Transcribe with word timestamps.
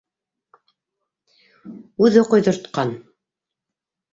Үҙе 2.07 2.25
ҡойҙортҡан. 2.33 2.95